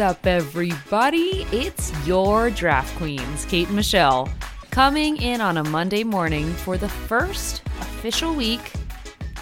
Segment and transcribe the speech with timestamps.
[0.00, 1.46] Up, everybody?
[1.52, 4.28] It's your draft queens, Kate and Michelle,
[4.70, 8.72] coming in on a Monday morning for the first official week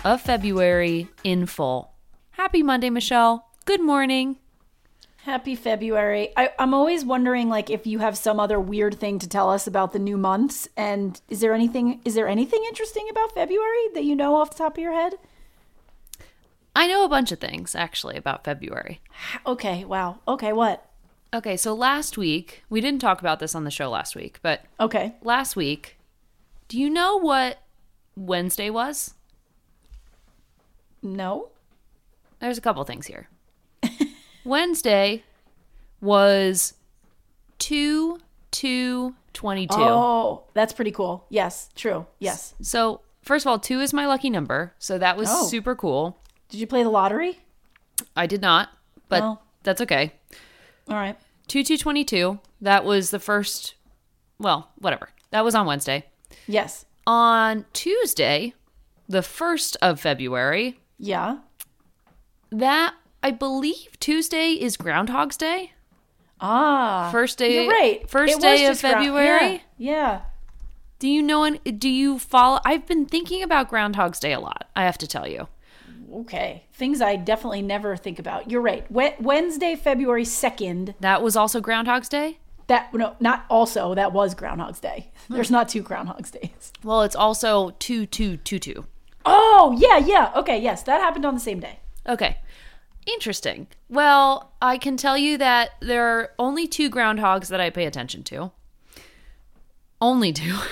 [0.04, 1.90] of February in full.
[2.30, 3.48] Happy Monday, Michelle.
[3.64, 4.36] Good morning.
[5.24, 6.32] Happy February.
[6.36, 9.66] I, I'm always wondering like if you have some other weird thing to tell us
[9.66, 10.68] about the new months.
[10.76, 14.58] And is there anything is there anything interesting about February that you know off the
[14.58, 15.14] top of your head?
[16.76, 19.00] I know a bunch of things actually about February.
[19.46, 20.18] Okay, wow.
[20.26, 20.88] Okay, what?
[21.32, 24.64] Okay, so last week, we didn't talk about this on the show last week, but
[24.80, 25.14] Okay.
[25.22, 25.96] last week,
[26.68, 27.58] do you know what
[28.16, 29.14] Wednesday was?
[31.02, 31.48] No?
[32.40, 33.28] There's a couple things here.
[34.44, 35.22] Wednesday
[36.00, 36.74] was
[37.58, 38.20] 2
[38.50, 39.74] 2 22.
[39.76, 41.26] Oh, that's pretty cool.
[41.28, 42.06] Yes, true.
[42.20, 42.54] Yes.
[42.62, 45.46] So, first of all, 2 is my lucky number, so that was Oh.
[45.48, 46.18] super cool.
[46.48, 47.38] Did you play the lottery?
[48.16, 48.70] I did not,
[49.08, 50.12] but that's okay.
[50.88, 51.16] All right.
[51.48, 53.74] 2 2 22, that was the first
[54.38, 55.08] well, whatever.
[55.30, 56.04] That was on Wednesday.
[56.46, 56.84] Yes.
[57.06, 58.54] On Tuesday,
[59.08, 61.38] the 1st of February, Yeah.
[62.50, 65.72] that I believe Tuesday is Groundhog's Day.
[66.40, 67.08] Ah.
[67.12, 68.08] First day You're right.
[68.10, 69.62] First It was day of just February.
[69.78, 69.92] Yeah.
[69.92, 70.20] yeah.
[70.98, 74.68] Do you know an, do you follow I've been thinking about Groundhog's Day a lot,
[74.74, 75.48] I have to tell you.
[76.14, 76.64] Okay.
[76.72, 78.50] Things I definitely never think about.
[78.50, 78.86] You're right.
[78.90, 80.94] Wednesday, February 2nd.
[81.00, 82.38] That was also Groundhog's Day?
[82.66, 83.94] That no, not also.
[83.94, 85.10] That was Groundhog's Day.
[85.28, 85.34] Hmm.
[85.34, 86.72] There's not two Groundhog's Days.
[86.82, 88.86] Well, it's also 2222.
[89.26, 90.32] Oh yeah, yeah.
[90.36, 91.80] Okay, yes, that happened on the same day.
[92.06, 92.38] Okay.
[93.06, 93.66] Interesting.
[93.90, 98.22] Well, I can tell you that there are only two groundhogs that I pay attention
[98.24, 98.52] to.
[100.00, 100.56] Only two.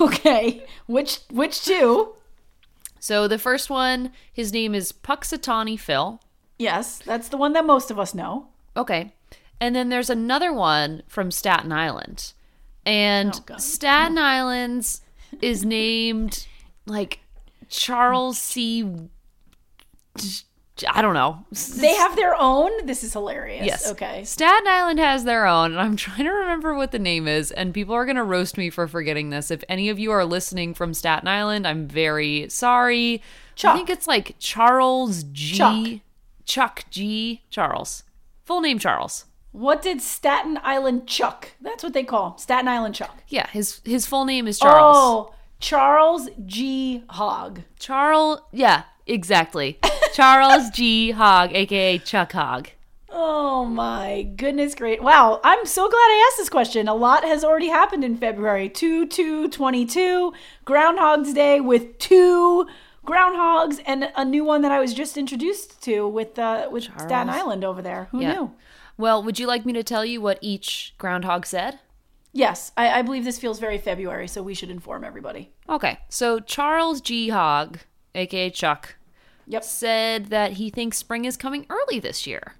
[0.00, 2.14] Okay, which which two?
[3.00, 6.20] So the first one, his name is Punxsutawney Phil.
[6.58, 8.48] Yes, that's the one that most of us know.
[8.76, 9.12] Okay.
[9.58, 12.32] And then there's another one from Staten Island.
[12.86, 13.56] And Oh.
[13.56, 15.00] Staten Island's
[15.40, 16.46] is named
[16.86, 17.20] like
[17.68, 18.84] Charles C.
[20.88, 21.44] I don't know.
[21.76, 22.86] They have their own.
[22.86, 23.66] This is hilarious.
[23.66, 23.90] Yes.
[23.90, 24.24] Okay.
[24.24, 27.74] Staten Island has their own, and I'm trying to remember what the name is, and
[27.74, 29.50] people are going to roast me for forgetting this.
[29.50, 33.14] If any of you are listening from Staten Island, I'm very sorry.
[33.16, 33.20] I
[33.56, 33.76] Chuck.
[33.76, 35.56] think it's like Charles G.
[35.56, 36.00] Chuck.
[36.46, 37.42] Chuck G.
[37.50, 38.02] Charles.
[38.44, 39.26] Full name Charles.
[39.52, 41.52] What did Staten Island Chuck?
[41.60, 42.38] That's what they call him.
[42.38, 43.22] Staten Island Chuck.
[43.28, 44.96] Yeah, his his full name is Charles.
[44.96, 47.02] Oh, Charles G.
[47.10, 47.62] Hogg.
[47.78, 48.40] Charles.
[48.52, 49.78] Yeah, exactly.
[50.14, 51.10] Charles G.
[51.12, 52.68] Hogg, aka Chuck Hogg.
[53.12, 55.02] Oh my goodness, great.
[55.02, 56.86] Wow, I'm so glad I asked this question.
[56.88, 58.68] A lot has already happened in February.
[58.68, 60.32] 2 2 22,
[60.64, 62.66] Groundhog's Day with two
[63.06, 67.28] groundhogs and a new one that I was just introduced to with uh with Staten
[67.30, 68.08] Island over there.
[68.12, 68.32] Who Yeah.
[68.32, 68.52] knew?
[68.96, 71.80] Well, would you like me to tell you what each groundhog said?
[72.32, 75.50] Yes, I, I believe this feels very February, so we should inform everybody.
[75.68, 77.30] Okay, so Charles G.
[77.30, 77.78] Hogg,
[78.14, 78.96] aka Chuck,
[79.46, 79.64] Yep.
[79.64, 82.54] said that he thinks spring is coming early this year.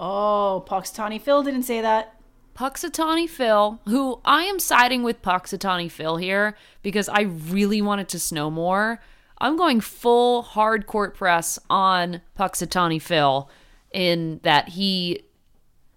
[0.00, 2.16] Oh, Punxsutawney Phil didn't say that.
[2.56, 8.08] Punxsutawney Phil, who I am siding with Punxsutawney Phil here because I really want it
[8.10, 9.00] to snow more.
[9.38, 13.48] I'm going full hard court press on Punxsutawney Phil
[13.92, 15.22] in that he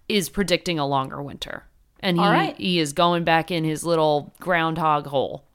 [0.08, 1.64] is predicting a longer winter.
[2.00, 2.56] And he, right.
[2.56, 5.45] he is going back in his little groundhog hole.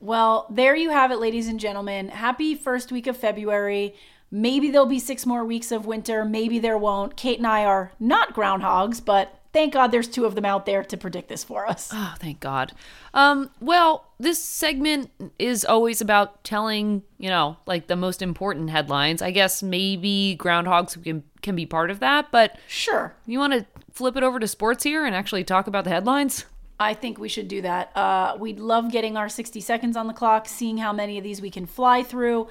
[0.00, 2.08] Well, there you have it, ladies and gentlemen.
[2.08, 3.94] Happy first week of February.
[4.30, 6.24] Maybe there'll be six more weeks of winter.
[6.24, 7.16] Maybe there won't.
[7.16, 10.84] Kate and I are not groundhogs, but thank God there's two of them out there
[10.84, 11.90] to predict this for us.
[11.94, 12.72] Oh, thank God.
[13.14, 19.22] Um, well, this segment is always about telling, you know, like the most important headlines.
[19.22, 23.14] I guess maybe groundhogs can can be part of that, but Sure.
[23.24, 26.44] you want to flip it over to sports here and actually talk about the headlines?
[26.78, 27.96] I think we should do that.
[27.96, 31.40] Uh, we'd love getting our 60 seconds on the clock, seeing how many of these
[31.40, 32.48] we can fly through.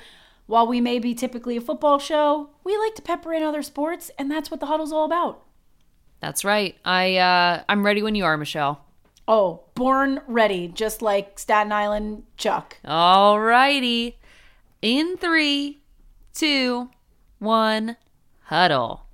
[0.48, 4.12] While we may be typically a football show, we like to pepper in other sports,
[4.18, 5.44] and that's what the huddle's all about.
[6.20, 6.76] That's right.
[6.86, 8.84] I uh I'm ready when you are, Michelle.
[9.28, 12.78] Oh, born ready, just like Staten Island Chuck.
[12.86, 14.18] All righty.
[14.82, 15.82] In three,
[16.34, 16.90] two,
[17.40, 17.98] one,
[18.44, 19.06] huddle.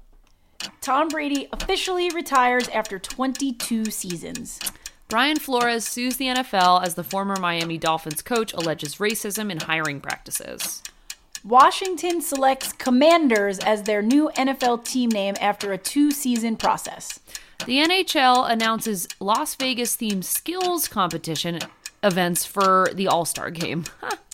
[0.82, 4.60] Tom Brady officially retires after 22 seasons.
[5.12, 10.00] Brian Flores sues the NFL as the former Miami Dolphins coach alleges racism in hiring
[10.00, 10.82] practices.
[11.44, 17.20] Washington selects Commanders as their new NFL team name after a two season process.
[17.66, 21.60] The NHL announces Las Vegas themed skills competition
[22.02, 23.84] events for the All Star game.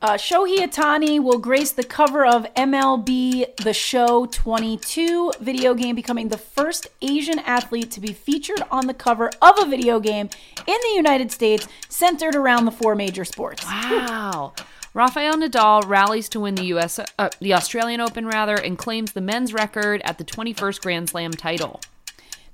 [0.00, 6.28] Uh, Shohei Otani will grace the cover of MLB The Show 22 video game, becoming
[6.28, 10.30] the first Asian athlete to be featured on the cover of a video game
[10.68, 13.64] in the United States centered around the four major sports.
[13.64, 14.52] Wow.
[14.94, 19.20] Rafael Nadal rallies to win the US uh, the Australian Open rather and claims the
[19.20, 21.80] men's record at the 21st Grand Slam title.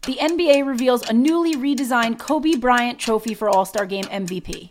[0.07, 4.71] The NBA reveals a newly redesigned Kobe Bryant trophy for All-Star Game MVP.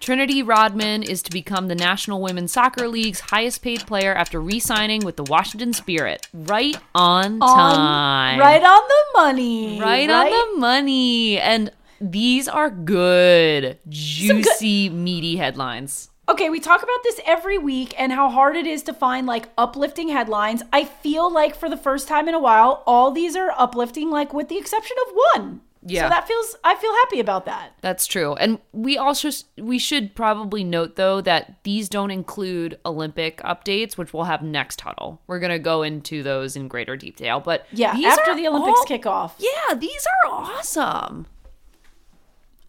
[0.00, 4.58] Trinity Rodman is to become the National Women's Soccer League's highest paid player after re
[4.58, 6.28] signing with the Washington Spirit.
[6.32, 8.38] Right on time.
[8.38, 9.80] right on the money.
[9.80, 11.38] Right on the money.
[11.38, 11.70] And
[12.00, 16.10] these are good, juicy, meaty headlines.
[16.28, 19.48] Okay, we talk about this every week and how hard it is to find like
[19.58, 20.62] uplifting headlines.
[20.72, 24.32] I feel like for the first time in a while, all these are uplifting, like
[24.32, 25.60] with the exception of one.
[25.84, 26.04] Yeah.
[26.04, 27.72] So that feels I feel happy about that.
[27.80, 28.34] That's true.
[28.34, 34.12] And we also we should probably note though that these don't include Olympic updates, which
[34.12, 35.20] we'll have next huddle.
[35.26, 38.84] We're going to go into those in greater detail, but Yeah, after the Olympics all-
[38.86, 39.34] kick off.
[39.38, 41.26] Yeah, these are awesome.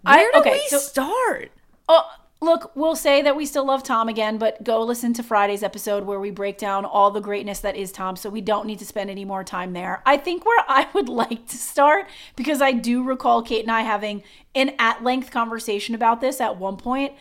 [0.06, 1.52] I- Where do okay, we so- start?
[1.88, 2.10] Oh,
[2.44, 6.04] look, we'll say that we still love Tom again, but go listen to Friday's episode
[6.04, 8.86] where we break down all the greatness that is Tom, so we don't need to
[8.86, 10.02] spend any more time there.
[10.06, 13.82] I think where I would like to start, because I do recall Kate and I
[13.82, 14.24] having
[14.56, 17.14] an at length conversation about this at one point.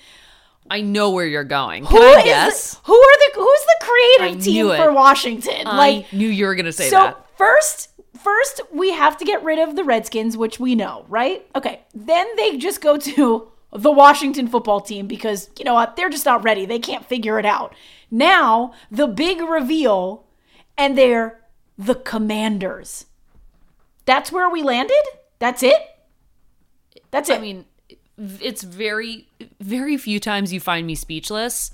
[0.71, 1.85] I know where you're going.
[1.85, 2.75] Who I guess?
[2.75, 4.77] the, who are the who's the creative team it.
[4.77, 5.67] for Washington?
[5.67, 6.91] I knew you were going to say that.
[6.91, 7.27] so that.
[7.37, 7.89] first
[8.23, 11.45] first we have to get rid of the Redskins, which we know, right?
[11.57, 11.81] Okay.
[11.95, 15.97] Then they just go to the Washington football team because you know what?
[15.97, 16.67] They're just not ready.
[16.67, 17.75] They can't figure it out.
[18.11, 20.25] Now, the big reveal
[20.77, 21.41] and they're
[21.79, 23.07] the Commanders.
[24.05, 25.03] That's where we landed?
[25.39, 25.81] That's it?
[27.11, 27.39] That's it.
[27.39, 27.65] I mean,
[28.19, 29.29] it's very,
[29.61, 31.71] very few times you find me speechless.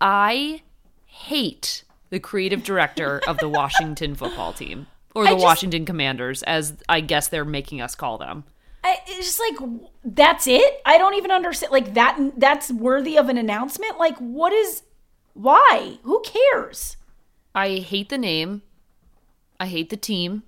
[0.00, 0.62] I
[1.06, 6.74] hate the creative director of the Washington football team, or the just- Washington Commanders, as
[6.88, 8.44] I guess they're making us call them.
[8.82, 9.70] I, it's just like
[10.04, 10.80] that's it.
[10.86, 11.72] I don't even understand.
[11.72, 12.18] Like that.
[12.36, 13.98] That's worthy of an announcement.
[13.98, 14.82] Like what is?
[15.34, 15.98] Why?
[16.02, 16.96] Who cares?
[17.54, 18.62] I hate the name.
[19.58, 20.44] I hate the team.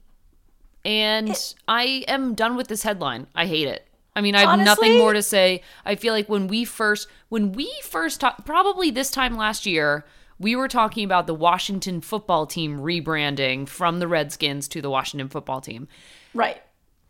[0.85, 3.27] And I am done with this headline.
[3.35, 3.87] I hate it.
[4.15, 5.63] I mean, I have nothing more to say.
[5.85, 10.05] I feel like when we first when we first talked probably this time last year,
[10.39, 15.29] we were talking about the Washington football team rebranding from the Redskins to the Washington
[15.29, 15.89] football team.
[16.35, 16.61] Right.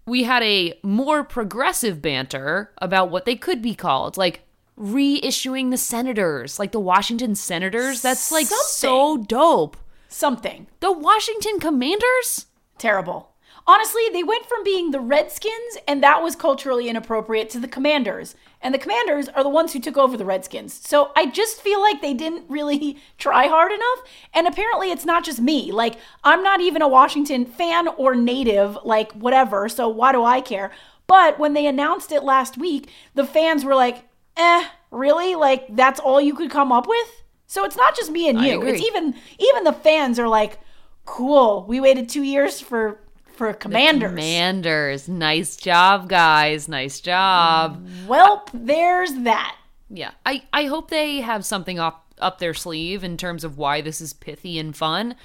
[0.07, 4.43] We had a more progressive banter about what they could be called, like
[4.79, 8.03] reissuing the Senators, like the Washington Senators.
[8.03, 9.77] That's like so dope.
[10.09, 12.47] Something The Washington Commanders?
[12.79, 13.32] terrible.
[13.67, 18.35] Honestly, they went from being the Redskins, and that was culturally inappropriate, to the Commanders.
[18.61, 20.75] And the Commanders are the ones who took over the Redskins.
[20.75, 24.03] So I just feel like they didn't really try hard enough.
[24.35, 25.71] And apparently, it's not just me.
[25.71, 29.69] Like, I'm not even a Washington fan or native, like, whatever.
[29.69, 30.73] So why do I care?
[31.07, 34.05] But when they announced it last week, the fans were like,
[34.37, 35.35] eh, really?
[35.35, 37.23] Like, that's all you could come up with?
[37.47, 38.63] So it's not just me and you.
[38.63, 40.59] It's even even the fans are like,
[41.05, 41.67] cool.
[41.69, 43.02] We waited two years for
[43.35, 44.11] for commanders.
[44.11, 45.09] Commanders.
[45.09, 46.69] Nice job, guys.
[46.69, 47.87] Nice job.
[48.07, 49.57] Welp, there's that.
[49.91, 50.13] Yeah.
[50.25, 54.01] I, I hope they have something up up their sleeve in terms of why this
[54.01, 55.17] is pithy and fun,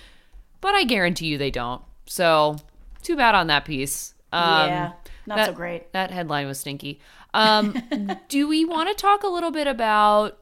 [0.62, 1.82] but I guarantee you they don't.
[2.08, 2.58] So,
[3.04, 4.16] too bad on that piece.
[4.34, 4.92] Um, yeah,
[5.28, 5.92] not that- so great.
[5.94, 7.00] That headline was stinky.
[7.36, 7.80] Um,
[8.30, 10.40] do we want to talk a little bit about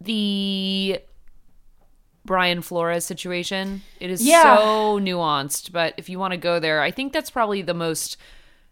[0.00, 0.98] the
[2.24, 3.82] Brian Flores situation?
[4.00, 4.56] It is Yeah.
[4.56, 8.16] so nuanced, but if you want to go there, I think that's probably the most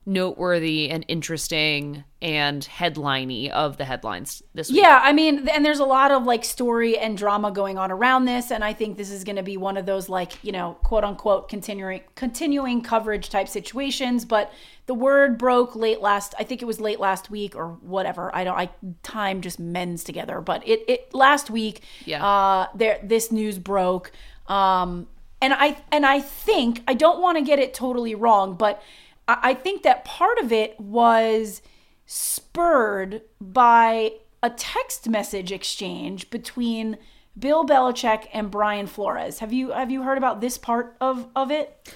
[0.05, 4.83] noteworthy and interesting and headliney of the headlines this week.
[4.83, 8.25] Yeah, I mean, and there's a lot of like story and drama going on around
[8.25, 10.77] this, and I think this is going to be one of those like you know
[10.83, 14.25] quote unquote continuing continuing coverage type situations.
[14.25, 14.53] But
[14.87, 18.35] the word broke late last, I think it was late last week or whatever.
[18.35, 18.71] I don't, I
[19.05, 22.25] time just mends together, but it it last week, Yeah.
[22.27, 24.11] uh, there this news broke,
[24.49, 25.07] um,
[25.41, 28.83] and I and I think I don't want to get it totally wrong, but
[29.29, 31.63] I, think that part of it was
[32.07, 34.13] spurred by
[34.43, 36.99] a text message exchange between
[37.39, 39.39] Bill Belichick and Brian Flores.
[39.39, 41.95] Have you have you heard about this part of of it?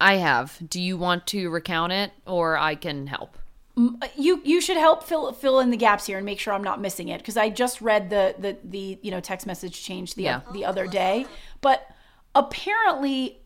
[0.00, 0.58] I have.
[0.66, 3.36] Do you want to recount it or I can help?
[3.76, 6.64] Uh, you you should help fill fill in the gaps here and make sure I'm
[6.64, 10.14] not missing it because I just read the the the you know text message change
[10.14, 10.40] the Yeah.
[10.52, 11.26] the other day,
[11.60, 11.86] but
[12.34, 13.40] apparently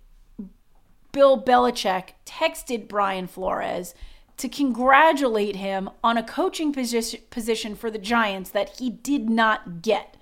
[1.12, 3.95] Bill Belichick texted Brian Flores
[4.38, 10.16] to congratulate him on a coaching position for the Giants that he did not get.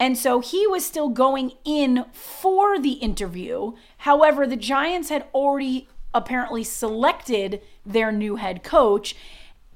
[0.00, 3.72] And so he was still going in for the interview.
[3.98, 9.14] However, the Giants had already apparently selected their new head coach.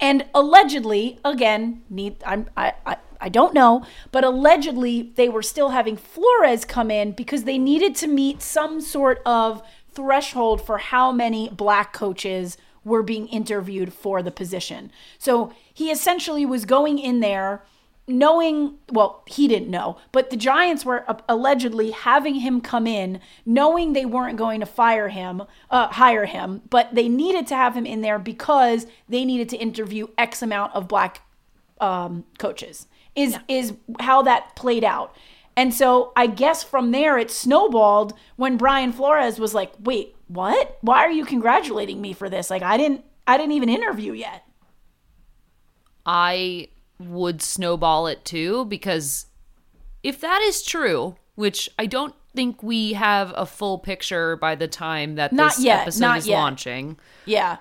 [0.00, 5.70] And allegedly, again, need I'm, I, I I don't know, but allegedly they were still
[5.70, 9.62] having Flores come in because they needed to meet some sort of
[9.98, 14.92] threshold for how many black coaches were being interviewed for the position.
[15.18, 17.64] So he essentially was going in there
[18.06, 23.92] knowing, well, he didn't know, but the Giants were allegedly having him come in, knowing
[23.92, 27.84] they weren't going to fire him, uh, hire him, but they needed to have him
[27.84, 31.22] in there because they needed to interview X amount of black
[31.80, 32.86] um, coaches.
[33.16, 33.40] Is yeah.
[33.48, 35.12] is how that played out.
[35.58, 40.78] And so I guess from there it snowballed when Brian Flores was like, "Wait, what?
[40.82, 42.48] Why are you congratulating me for this?
[42.48, 44.44] Like I didn't I didn't even interview yet."
[46.06, 46.68] I
[47.00, 49.26] would snowball it too because
[50.04, 54.68] if that is true, which I don't think we have a full picture by the
[54.68, 56.38] time that not this yet, episode not is yet.
[56.38, 57.00] launching.
[57.26, 57.56] Yeah.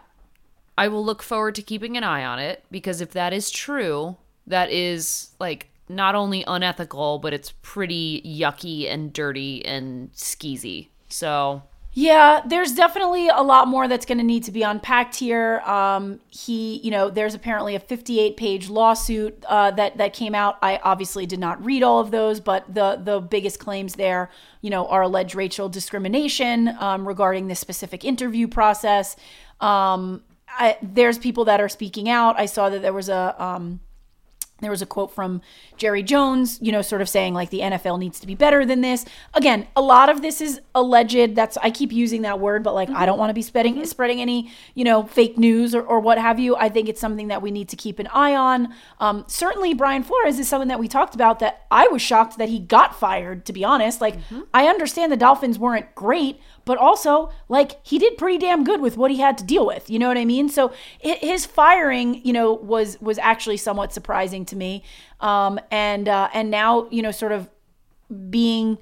[0.77, 4.18] I will look forward to keeping an eye on it because if that is true,
[4.46, 10.89] that is like not only unethical, but it's pretty yucky and dirty and skeezy.
[11.10, 11.63] So
[12.00, 15.62] yeah, there's definitely a lot more that's going to need to be unpacked here.
[15.62, 20.60] Um, he, you know, there's apparently a 58 page lawsuit uh, that that came out.
[20.62, 24.29] I obviously did not read all of those, but the the biggest claims there,
[24.62, 29.15] you know, are alleged racial discrimination um, regarding this specific interview process.
[29.60, 32.39] Um, I, there's people that are speaking out.
[32.39, 33.79] I saw that there was a um,
[34.60, 35.42] there was a quote from
[35.78, 38.82] Jerry Jones, you know, sort of saying like the NFL needs to be better than
[38.82, 39.06] this.
[39.34, 41.36] Again, a lot of this is alleged.
[41.36, 42.98] That's I keep using that word, but like mm-hmm.
[42.98, 43.86] I don't want to be spreading mm-hmm.
[43.86, 46.56] spreading any, you know, fake news or, or what have you.
[46.56, 48.74] I think it's something that we need to keep an eye on.
[49.00, 52.50] Um, certainly, Brian Flores is someone that we talked about that I was shocked that
[52.50, 53.46] he got fired.
[53.46, 54.42] To be honest, like mm-hmm.
[54.54, 58.98] I understand the Dolphins weren't great, but also like he did pretty damn good with
[58.98, 59.90] what he had to deal with.
[59.90, 60.50] You know what I mean?
[60.50, 64.84] So his firing, you know, was was actually somewhat surprising to me.
[65.22, 67.50] Um, and uh, and now you know, sort of
[68.30, 68.78] being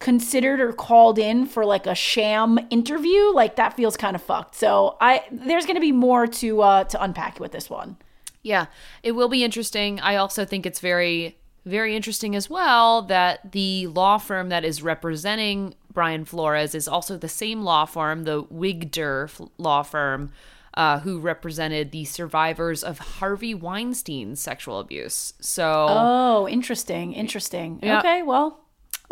[0.00, 4.56] considered or called in for like a sham interview, like that feels kind of fucked.
[4.56, 7.96] So I there's going to be more to uh, to unpack with this one.
[8.42, 8.66] Yeah,
[9.04, 10.00] it will be interesting.
[10.00, 14.82] I also think it's very very interesting as well that the law firm that is
[14.82, 20.30] representing Brian Flores is also the same law firm, the Wigdor law firm,
[20.74, 25.34] uh, who represented the survivors of Harvey Weinstein's sexual abuse.
[25.40, 27.80] So, oh, interesting, interesting.
[27.82, 27.98] Yeah.
[27.98, 28.61] Okay, well,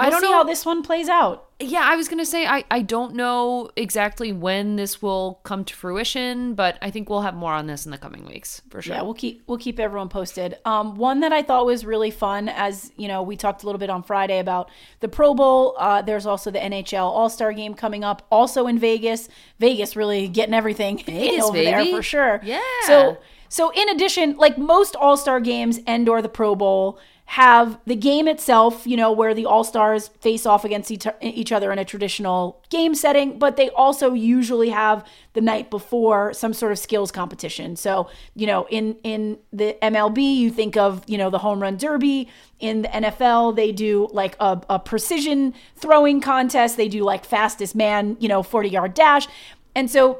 [0.00, 1.46] We'll I don't know how this one plays out.
[1.62, 5.74] Yeah, I was gonna say I I don't know exactly when this will come to
[5.74, 8.94] fruition, but I think we'll have more on this in the coming weeks for sure.
[8.94, 10.56] Yeah, we'll keep we'll keep everyone posted.
[10.64, 13.78] Um, one that I thought was really fun, as you know, we talked a little
[13.78, 15.76] bit on Friday about the Pro Bowl.
[15.78, 19.28] Uh, there's also the NHL All Star Game coming up, also in Vegas.
[19.58, 21.70] Vegas really getting everything Vegas, over baby.
[21.70, 22.40] there for sure.
[22.42, 22.60] Yeah.
[22.86, 23.18] So
[23.50, 26.98] so in addition, like most All Star games and or the Pro Bowl
[27.30, 31.70] have the game itself, you know, where the All Stars face off against each other
[31.70, 36.72] in a traditional game setting, but they also usually have the night before some sort
[36.72, 37.76] of skills competition.
[37.76, 41.76] So, you know, in in the MLB, you think of you know the home run
[41.76, 42.28] derby.
[42.58, 46.76] In the NFL, they do like a, a precision throwing contest.
[46.76, 49.28] They do like fastest man, you know, forty yard dash,
[49.76, 50.18] and so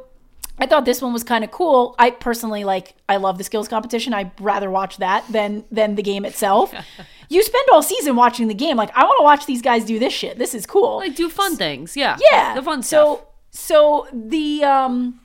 [0.61, 1.95] I thought this one was kind of cool.
[1.99, 4.13] I personally like I love the skills competition.
[4.13, 6.73] I'd rather watch that than than the game itself.
[7.31, 8.77] you spend all season watching the game.
[8.77, 10.39] Like I want to watch these guys do this shit.
[10.39, 10.99] This is cool.
[10.99, 11.97] Like do fun things.
[11.97, 12.19] Yeah.
[12.31, 12.55] Yeah.
[12.55, 13.21] The fun stuff.
[13.21, 15.21] So so the um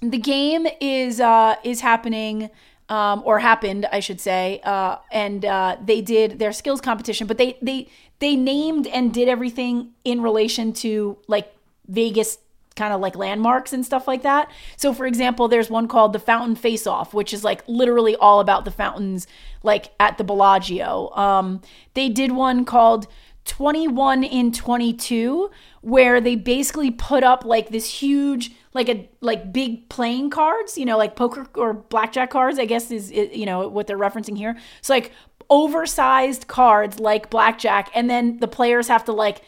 [0.00, 2.50] the game is uh is happening
[2.88, 4.60] um or happened, I should say.
[4.64, 9.28] Uh and uh they did their skills competition, but they they they named and did
[9.28, 11.54] everything in relation to like
[11.86, 12.38] Vegas
[12.76, 14.50] kind of like landmarks and stuff like that.
[14.76, 18.38] So, for example, there's one called the Fountain Face Off, which is like literally all
[18.40, 19.26] about the fountains,
[19.62, 21.10] like at the Bellagio.
[21.16, 21.62] Um,
[21.94, 23.08] they did one called
[23.46, 29.88] 21 in 22, where they basically put up like this huge, like a like big
[29.88, 33.86] playing cards, you know, like poker or blackjack cards, I guess is, you know what
[33.86, 34.56] they're referencing here.
[34.82, 35.12] So like
[35.48, 39.40] oversized cards like blackjack, and then the players have to like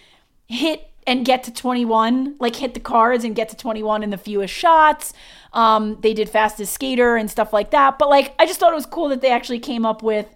[0.47, 4.19] hit and get to 21, like hit the cards and get to 21 in the
[4.19, 5.15] fewest shots.
[5.55, 7.99] Um, they did fastest skater and stuff like that.
[7.99, 10.27] But like, I just thought it was cool that they actually came up with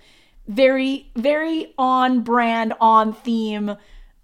[0.48, 3.76] very, very on brand, on theme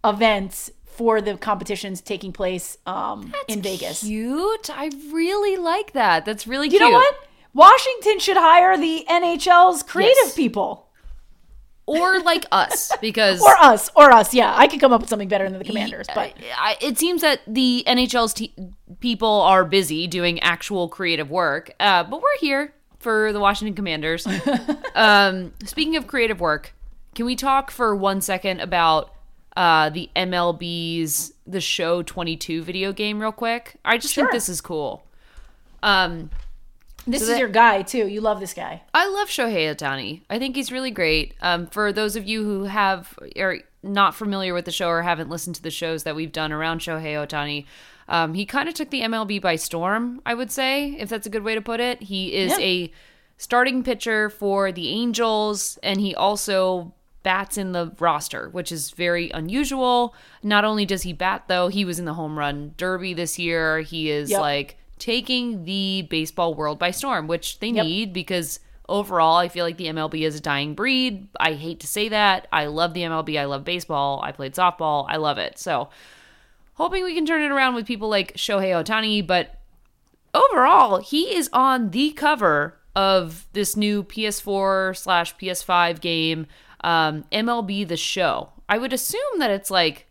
[0.03, 4.01] events for the competitions taking place um, in Vegas.
[4.01, 4.71] Cute.
[4.71, 6.25] I really like that.
[6.25, 6.83] That's really you cute.
[6.83, 7.15] You know what?
[7.53, 10.35] Washington should hire the NHL's creative yes.
[10.35, 10.88] people.
[11.89, 14.35] Or like us because or us, or us.
[14.35, 17.23] Yeah, I could come up with something better than the Commanders, but I, it seems
[17.23, 18.35] that the NHL's
[19.01, 21.73] people are busy doing actual creative work.
[21.81, 24.27] Uh, but we're here for the Washington Commanders.
[24.95, 26.75] um, speaking of creative work,
[27.15, 29.15] can we talk for one second about
[29.57, 33.77] uh, the MLB's The Show 22 video game real quick?
[33.85, 34.25] I just Sure.
[34.25, 35.05] think this is cool.
[35.83, 36.31] Um,
[37.09, 38.07] this So is that- your guy too.
[38.07, 38.83] You love this guy.
[38.95, 40.23] I love Shohei Otani.
[40.31, 41.35] I think he's really great.
[41.41, 45.31] Um, for those of you who have are not familiar with the show or haven't
[45.31, 47.65] listened to the shows that we've done around Shohei Otani,
[48.09, 50.21] um, he kind of took the MLB by storm.
[50.27, 52.03] I would say, if that's a good way to put it.
[52.05, 52.65] He is Yeah.
[52.65, 52.93] a
[53.37, 59.31] starting pitcher for the Angels, and he also bats in the roster, which is very
[59.31, 60.15] unusual.
[60.43, 63.81] Not only does he bat, though, he was in the home run derby this year.
[63.81, 64.41] He is Yep.
[64.41, 67.85] like taking the baseball world by storm, which they Yep.
[67.87, 71.29] need because overall, I feel like the MLB is a dying breed.
[71.39, 72.47] I hate to say that.
[72.53, 73.39] I love the MLB.
[73.39, 74.21] I love baseball.
[74.23, 75.07] I played softball.
[75.09, 75.59] I love it.
[75.59, 75.91] So,
[76.75, 79.27] hoping we can turn it around with people like Shohei Otani.
[79.27, 79.59] But
[80.35, 86.47] overall, he is on the cover of this new PS4 slash PS5 game,
[86.83, 88.51] um, MLB The Show.
[88.69, 90.07] I would assume that it's like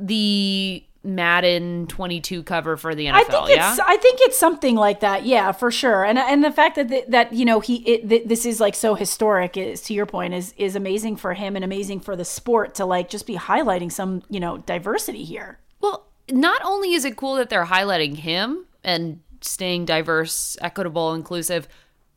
[0.00, 3.14] the Madden 22 cover for the NFL.
[3.14, 3.70] I think yeah?
[3.70, 5.24] it's I think it's something like that.
[5.24, 6.04] Yeah, for sure.
[6.04, 8.74] And and the fact that th- that you know he it, th- this is like
[8.74, 12.24] so historic is to your point is is amazing for him and amazing for the
[12.24, 15.58] sport to like just be highlighting some, you know, diversity here.
[15.80, 21.68] Well, not only is it cool that they're highlighting him and staying diverse, equitable, inclusive,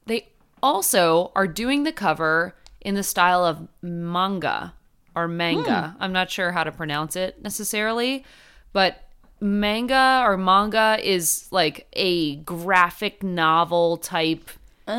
[0.07, 0.29] they
[0.63, 4.73] also are doing the cover in the style of manga
[5.15, 5.93] or manga.
[5.95, 6.03] Hmm.
[6.03, 8.23] I'm not sure how to pronounce it necessarily,
[8.73, 9.09] but
[9.41, 14.49] manga or manga is like a graphic novel type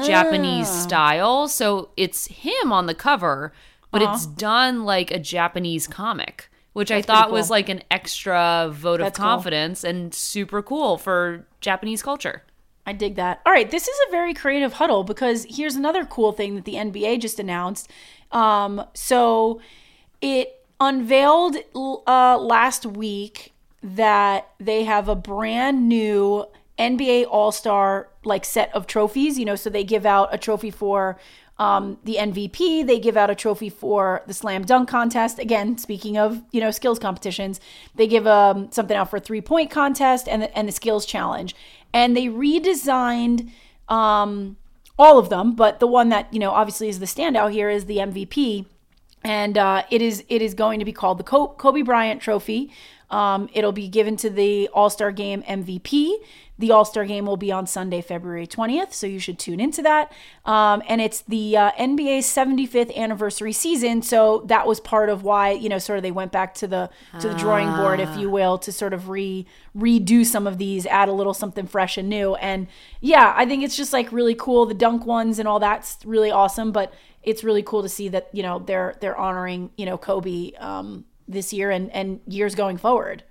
[0.05, 1.49] Japanese style.
[1.49, 3.53] So it's him on the cover,
[3.91, 8.71] but it's done like a Japanese comic, which I thought pretty was like an extra
[8.73, 9.31] vote That's of cool.
[9.31, 12.43] confidence and super cool for Japanese culture.
[12.87, 13.41] I dig that.
[13.45, 16.75] All right, this is a very creative huddle because here's another cool thing that the
[16.75, 17.91] NBA just announced.
[18.33, 19.61] Um, so
[20.21, 26.47] it unveiled uh, last week that they have a brand new
[26.79, 29.39] NBA All Star like set of trophies.
[29.39, 31.19] You know, so they give out a trophy for
[31.59, 32.87] um, the MVP.
[32.87, 35.39] They give out a trophy for the slam dunk contest.
[35.39, 37.61] Again, speaking of you know skills competitions,
[37.95, 41.55] they give um, something out for three point contest and the, and the skills challenge.
[41.93, 43.51] And they redesigned
[43.89, 44.57] um,
[44.99, 47.87] all of them, but the one that you know obviously is the standout here is
[47.87, 48.67] the MVP
[49.23, 52.73] and uh, it is it is going to be called the Kobe Bryant Trophy.
[53.11, 56.15] Um, it'll be given to the All Star Game MVP.
[56.59, 59.81] The All Star Game will be on Sunday, February 20th, so you should tune into
[59.83, 60.13] that.
[60.45, 65.53] Um, and it's the uh, NBA's 75th anniversary season, so that was part of why
[65.53, 68.29] you know sort of they went back to the to the drawing board, if you
[68.31, 69.47] will, to sort of re
[69.77, 72.35] redo some of these, add a little something fresh and new.
[72.37, 72.67] And
[73.01, 74.67] yeah, I think it's just like really cool.
[74.67, 76.93] The dunk ones and all that's really awesome, but
[77.23, 81.05] it's really cool to see that you know they're they're honoring you know Kobe um,
[81.31, 83.23] this year and and years going forward.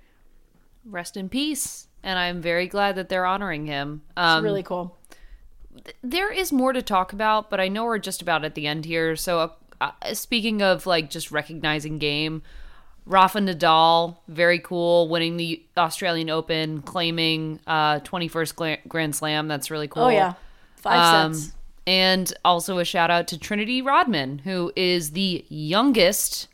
[0.84, 1.86] Rest in peace.
[2.02, 4.00] And I'm very glad that they're honoring him.
[4.10, 4.96] It's Um, really cool.
[6.02, 8.84] there is more to talk about, but I know we're just about at the end
[8.86, 9.16] here.
[9.16, 12.42] So, uh, speaking of like just recognizing game,
[13.06, 19.48] Rafa Nadal, very cool, winning the Australian Open, claiming uh, 21st gla- Grand Slam.
[19.48, 20.04] That's really cool.
[20.04, 20.34] Oh yeah,
[20.76, 21.52] five Um, sets.
[21.86, 26.48] and also a shout out to Trinity Rodman, who is the youngest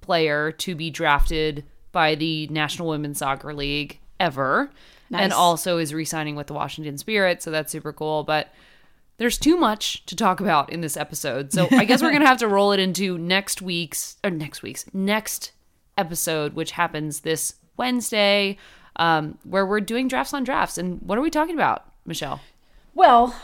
[0.00, 4.70] player to be drafted by the National Women's Soccer League ever.
[5.12, 7.42] And also is re signing with the Washington Spirit.
[7.42, 8.22] So that's super cool.
[8.22, 8.52] But
[9.16, 11.52] there's too much to talk about in this episode.
[11.52, 14.62] So I guess we're going to have to roll it into next week's, or next
[14.62, 15.52] week's, next
[15.98, 18.56] episode, which happens this Wednesday,
[18.96, 20.78] um, where we're doing drafts on drafts.
[20.78, 22.40] And what are we talking about, Michelle?
[22.94, 23.34] Well,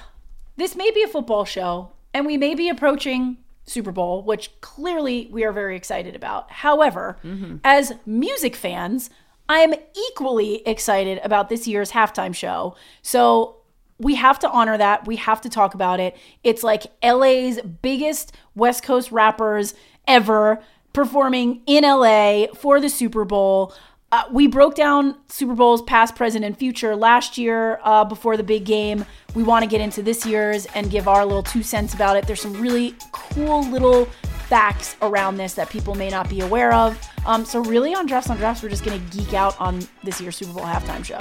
[0.56, 5.28] this may be a football show, and we may be approaching Super Bowl, which clearly
[5.30, 6.50] we are very excited about.
[6.50, 7.18] However,
[7.64, 9.10] as music fans,
[9.48, 9.74] I am
[10.10, 12.76] equally excited about this year's halftime show.
[13.02, 13.56] So
[13.98, 15.06] we have to honor that.
[15.06, 16.16] We have to talk about it.
[16.44, 19.74] It's like LA's biggest West Coast rappers
[20.06, 23.74] ever performing in LA for the Super Bowl.
[24.16, 28.42] Uh, we broke down Super Bowls past, present, and future last year uh, before the
[28.42, 29.04] big game.
[29.34, 32.26] We want to get into this year's and give our little two cents about it.
[32.26, 34.06] There's some really cool little
[34.48, 36.98] facts around this that people may not be aware of.
[37.26, 40.18] Um, so, really, on Drafts on Drafts, we're just going to geek out on this
[40.18, 41.18] year's Super Bowl halftime show.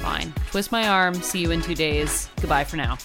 [0.00, 0.32] Fine.
[0.50, 1.12] Twist my arm.
[1.16, 2.30] See you in two days.
[2.36, 2.96] Goodbye for now.